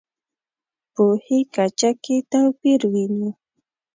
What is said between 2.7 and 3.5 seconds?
وینو.